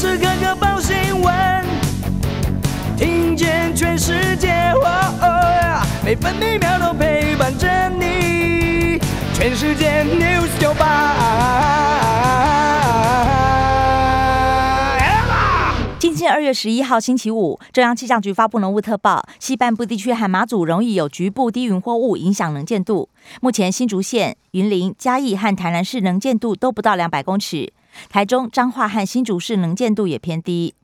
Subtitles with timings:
[0.00, 1.34] 时刻刻报新闻，
[2.96, 4.72] 听见全世界，
[6.02, 8.98] 每分每秒都陪伴着你。
[9.34, 11.18] 全世界 news 九八。
[15.98, 23.10] 今天二月十一号星期五，中央气象局发布浓雾特报，西半部地区和马祖容易有局部低云或雾影响能见度。
[23.42, 27.74] 目前新竹县、云林、嘉义和台南市能见度都不到两百公尺。
[28.08, 30.74] 台中、彰化和新竹市能见度也偏低。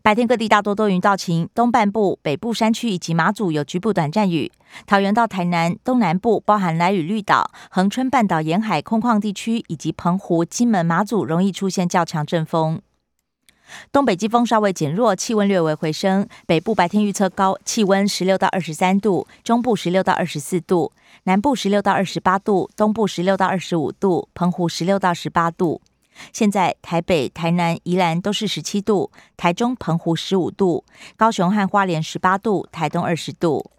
[0.00, 4.52] 白天各地大多多云到晴，东半部、北部山区以及马祖有局部短暂雨。
[4.86, 12.80] 桃园到台南东南部，包含来雨绿岛、恒春半岛沿海空旷地区以及澎湖、金门、马祖，容易出现较强阵风。
[13.90, 16.28] 东北季风稍微减弱，气温略微回升。
[16.46, 20.92] 北部白天预测高，气温十六到二十三度，中部十六到二十四度，
[21.24, 25.80] 南部十六到二十八度，东部十六到二十五度，澎湖十六到十八度。
[26.32, 30.84] 现在台北、台南、宜兰都是十七度，台中、澎湖十五度，
[31.16, 33.70] 高雄和花莲十八度，台东二十度。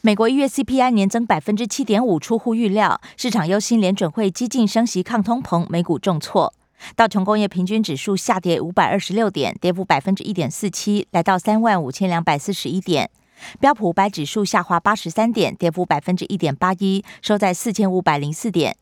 [0.00, 6.54] 美国一月 CPI 年增百分之七点五，出乎预料，市场忧心联准会激进升息抗通膨，美股重挫。
[6.94, 13.10] 道琼工业平均指数下跌五百二十六点，跌幅百分之一点四七，来到三万五千两百四十一点。
[13.58, 18.76] 标普五百指数下滑八十三点，跌幅百分之一点八一，收在四千五百零四点。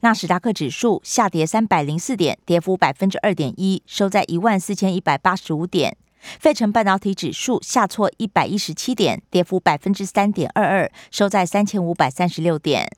[0.00, 5.96] 纳斯达克指数下跌三百零四点，跌幅百分之二点一，收在一万四千一百八十五点。
[6.20, 12.90] 费城半导体指数下挫一百一十七点，跌幅百分之三点二二，收在三千五百三十六点。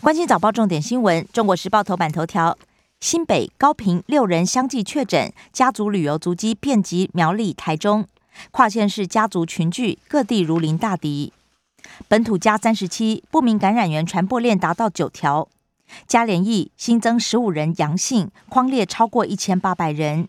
[0.00, 2.56] 关心早报重点新闻，《中国时报》头版头条：
[3.00, 8.06] 新北高平六人相继确诊，家族旅游足迹遍及苗栗、台中，
[8.50, 11.32] 跨县市家族群聚，各地如临大敌。
[12.08, 15.48] 本土加三十七，不明感染源传播链达到九条。
[16.06, 20.28] 加联疫新增十五人阳性，框列超过一千八百人。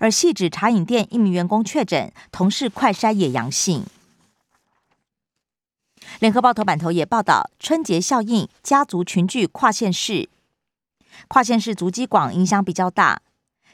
[0.00, 3.84] 而细指茶饮店一名员工确诊，同事快筛也阳性。
[6.20, 10.28] 联合报头版头也报道，春节效应，家族群聚跨县市，
[11.28, 13.22] 跨县市足迹广，影响比较大。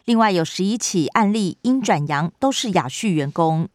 [0.05, 3.69] 另外有十一起案例因转阳，都是雅旭员工。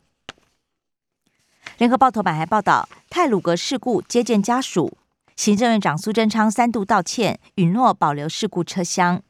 [1.78, 4.97] 联合报头版还报道泰鲁格事故接见家属，
[5.36, 9.22] 行政院长苏贞昌三度道歉，允诺保留事故车厢，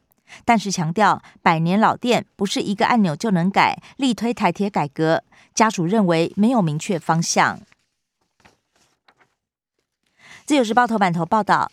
[0.45, 5.23] 但是强调百年老店不是一个按钮就能改，力推台铁改革，
[5.55, 7.59] 家属认为没有明确方向。
[10.45, 11.71] 自由时报头版头报道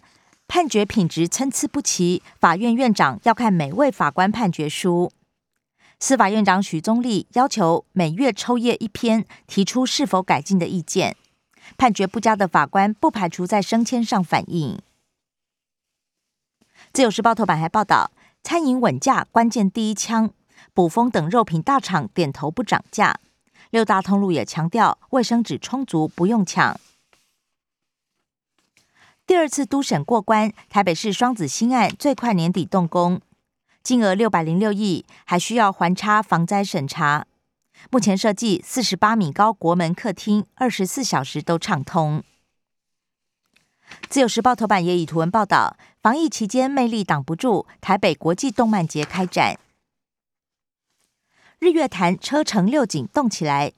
[0.49, 5.13] 判决品质参差不齐，法院院长要看每位法官判决书。
[6.03, 11.17] 司法院长许宗立要求每月抽验一篇，提出是否改进的意见。
[11.79, 14.81] 判决不佳的法官不排除在升迁上反映。
[16.93, 18.11] 自由时报头版还报道，
[18.43, 20.31] 餐饮稳价关键第一枪，
[20.75, 23.21] 补风等肉品大厂点头不涨价。
[23.71, 26.81] 六大通路也强调卫生纸充足，不用抢。
[29.25, 33.21] 第二次都审过关，台北市双子星案最快年底动工。
[33.83, 37.27] 金额六百零六亿，还需要环差防灾审查。
[37.91, 42.23] 目前设计四十八米高国门客厅，二十四小时都畅通。
[44.09, 49.59] 自由时报头版也以图文报道，防疫期间魅力挡不住，台北国际动漫节开展。
[51.59, 53.73] 日月潭车城六景动起来，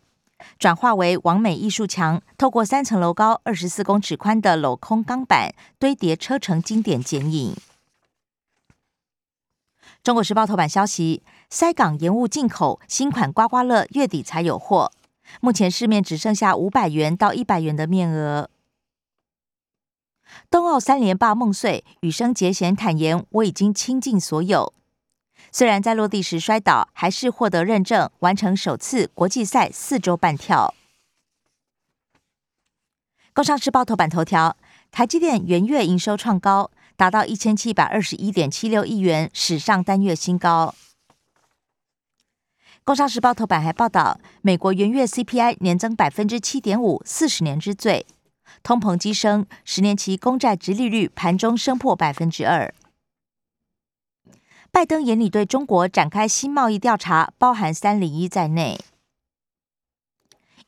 [0.59, 7.57] 转化为完美艺术墙，透过三层楼高、二十四公尺宽的镂空钢板堆叠车城经典剪影。
[10.05, 14.93] 中国时报头版消息：塞港延误进口新款刮刮乐，月底才有货。
[15.41, 18.51] 目前市面只剩下五百元到一百元的面额。
[20.51, 24.75] 冬奥三连霸梦碎，羽生结弦坦言：“我已经倾尽所有。”
[25.51, 30.75] 虽然在落地时摔倒，还是获得认证，完成首次国际赛四周半跳。
[33.33, 34.59] 工商时报头版头条：
[34.91, 36.71] 台积电元月营收创高。
[36.97, 40.75] 达到一千七百二十一点七六亿元，史上单月新高。
[42.85, 48.07] 工商时报头版还报道，美国元月 CPI 年增百分之七点五，四十年之最，
[48.63, 52.73] 通膨激升，十年期公债直利率盘中升破百分之二。
[54.71, 58.79] 拜登眼里对中国展开新贸易调查，包含三零一在内。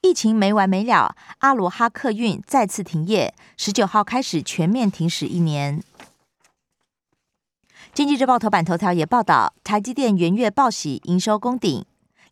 [0.01, 5.83] 疫情没完没了，阿罗哈客运再次停业，十九号开始全面停驶一年。
[7.97, 11.83] 经济日报头版头条也报道，台积电元月报喜，营收攻顶，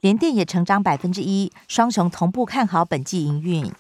[0.03, 3.73] 联电也成长百分之一，双雄同步看好本季营运。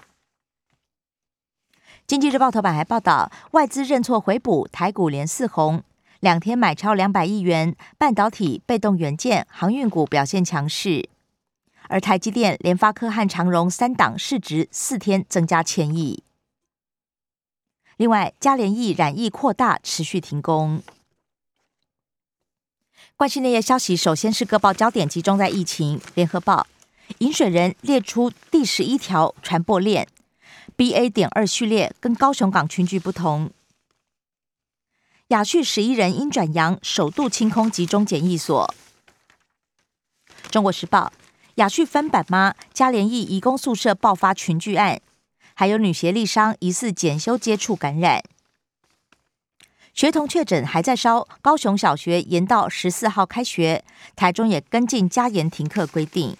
[2.06, 5.82] 经济日报头版还报道，外资认错回补，台股连四红，
[6.20, 11.10] 两天买超两百亿元，半导体、被动元件、航运股表现强势。
[11.90, 16.22] 而台积电、联发科和长荣三档市值四天增加千亿。
[17.98, 20.82] 另外，嘉联益染疫扩大，持续停工。
[23.16, 26.00] 关系内页消息，首先是各报焦点集中在疫情。
[26.14, 26.66] 联合报，
[27.18, 30.08] 饮水人列出第十一条传播链
[30.76, 31.08] ，BA.
[31.08, 33.52] 点二序列跟高雄港群聚不同。
[35.28, 38.74] 雅旭十一人因转阳，首度清空集中检疫所。
[40.50, 41.12] 中国时报。
[41.54, 42.56] 雅旭翻版吗？
[42.72, 45.00] 嘉联益移工宿舍爆发群聚案，
[45.54, 48.24] 还有女协力商疑似检修接触感染，
[49.94, 51.26] 学童确诊还在烧。
[51.40, 53.84] 高雄小学延到十四号开学，
[54.16, 56.36] 台中也跟进加严停课规定。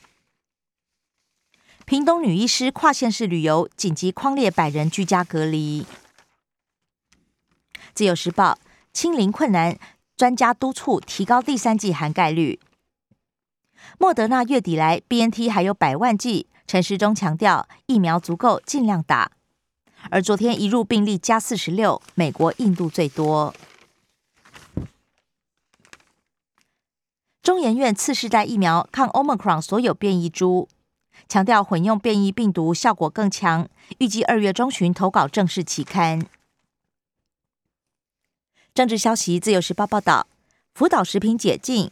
[1.86, 5.86] 屏东女医师跨县市旅游紧急框列百人居家隔离。
[7.94, 8.58] 自由时报
[8.92, 9.78] 清零困难，
[10.16, 12.58] 专家督促提高第三季涵盖率。
[13.98, 16.48] 莫德纳月底来，B N T 还有百万剂。
[16.66, 19.30] 陈时中强调，疫苗足够，尽量打。
[20.10, 23.54] 而昨天一入病例加四十六，美国、印度最多。
[27.42, 30.68] 中研院次世代疫苗抗 Omicron 所有变异株，
[31.28, 33.68] 强调混用变异病毒效果更强。
[33.98, 36.26] 预计二月中旬投稿正式期刊。
[38.72, 40.26] 政治消息，自由时报报道，
[40.74, 41.90] 福岛食品解禁。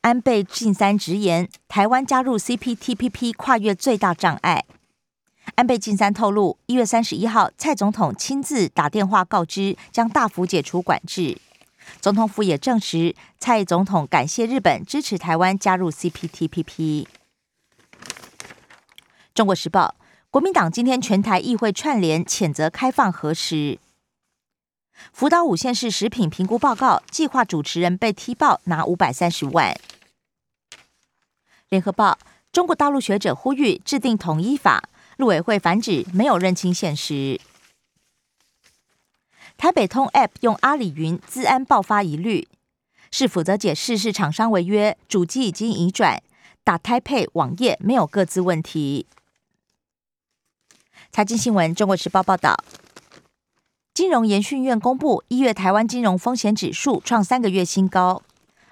[0.00, 4.66] 安倍晋三直言，台湾加入 CPTPP 跨越最大障碍。
[5.56, 11.38] 安倍晋三透露，一月三十一号，蔡总统亲自打电话告知，将大幅解除管制。
[12.00, 17.06] 总统府也证实，蔡总统感谢日本支持台湾加入 CPTPP。
[19.32, 19.94] 中国时报，
[20.28, 23.78] 国民党今天全台议会串联谴责开放核实。
[25.12, 29.78] 福岛五县市食品评估报告计划主持人被踢爆拿五百三十万。
[31.68, 32.18] 联合报：
[32.50, 37.40] 中国大陆学者呼吁制定统一法，陆委会反指没有认清现实。
[39.56, 42.48] 台北通 App 用阿里云，资安爆发疑虑，
[43.10, 46.22] 是否则解释是厂商违约，主机已经移转，
[46.64, 49.06] 打台配网页没有各自问题。
[51.12, 52.56] 财经新闻：中国时报报道，
[53.94, 58.22] 金融研训院公布一月台湾金融风险指数创三个月新高。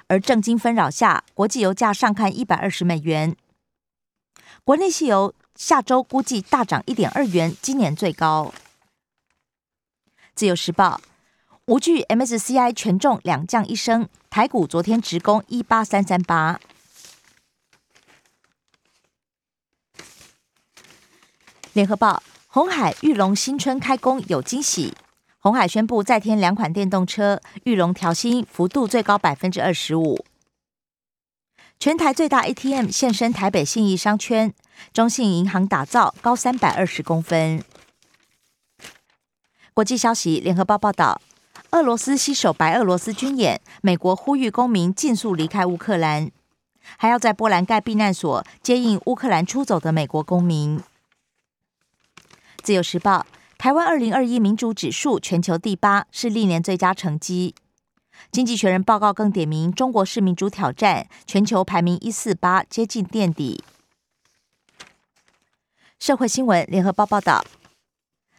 [0.09, 3.35] 而正经纷扰下，国际油价上看一百二十美元。
[4.65, 8.53] 国内汽油下周估计大涨一点二元，今年最高。
[10.35, 11.01] 自由时报，
[11.67, 16.59] 无惧 MSCI 权重两降一升，台股昨天直攻一八三三八。
[21.75, 24.93] 联合报，红海玉龙新春开工有惊喜。
[25.39, 30.25] 红海宣布再添两款电动车，玉龙调薪幅度最高百分之二十五。
[31.83, 34.55] 全台最大 ATM 现身台北信义商圈，
[34.93, 37.61] 中信银行打造高三百二十公分。
[39.75, 41.21] 国际消息，联合报报道，
[41.73, 46.31] 俄罗斯携手白俄罗斯军演，美国呼吁公民尽速离开乌克兰，
[46.97, 50.81] 还要在波兰盖避难所接应乌克兰出走的美国公民。
[52.63, 53.27] 自由时报。
[53.59, 57.55] 台湾二零二一民主指数全球第八，是历年最佳成绩。
[58.31, 63.63] 经济学人报告更点名中国是民主挑战，全球排名一四八，接近垫底。
[65.99, 67.45] 社会新闻，联合报报道，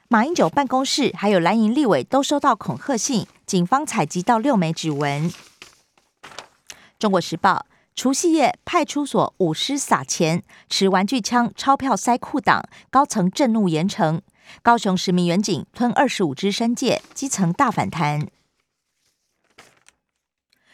[0.07, 5.31] 马英九办公室还有蓝营立委都收到恐吓信，警方采集到六枚指纹。
[6.99, 14.19] 中国时报，除夕夜派出所舞狮撒钱，持玩具枪、钞票塞裤裆，高层震怒严惩。
[14.61, 18.27] 高雄十名员警吞二十五支生芥，基层大反弹。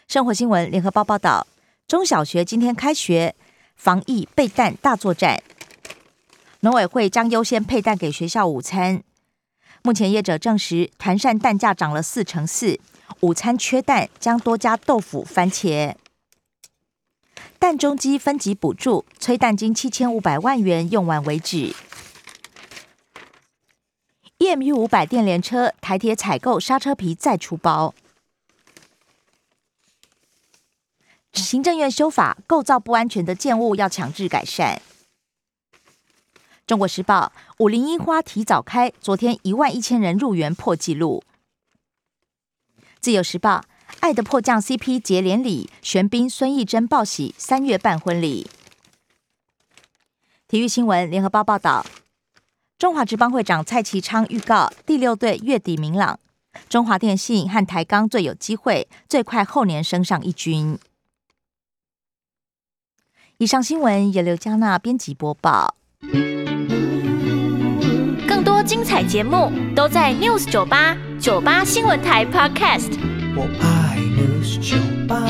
[0.09, 1.45] 生活新闻，联合报报道：
[1.87, 3.35] 中小学今天开学，
[3.75, 5.39] 防疫备蛋大作战。
[6.61, 9.03] 农委会将优先配蛋给学校午餐。
[9.83, 12.79] 目前业者证实，团扇蛋价涨了四成四，
[13.19, 15.93] 午餐缺蛋，将多加豆腐、番茄。
[17.59, 21.75] 蛋中鸡分级补助，催蛋金七千五百万元用完为止。
[24.39, 27.93] EMU 五百电联车，台铁采购刹车皮再出包。
[31.33, 34.81] 行政院修法，构造不安全的建物要强制改善。
[36.67, 41.23] 中国时报，五菱樱花提早开，昨天一万一千人入园破纪录。
[42.99, 43.63] 自由时报，
[44.01, 48.47] 爱的迫降 CP 结连理，玄彬孙艺珍报喜，三月办婚礼。
[50.47, 51.85] 体育新闻，联合报报道。
[52.77, 56.19] 中华职棒会长蔡其昌预告，第六队月底明朗。
[56.67, 60.77] 中华电信和台钢最有机会，最快后年升上一军。
[63.41, 65.75] 以上新闻由刘嘉娜编辑播报。
[68.27, 72.99] 更多精彩节目都在 News 九八九八新闻台 Podcast。
[73.37, 74.75] 我爱 News 酒
[75.07, 75.25] 吧。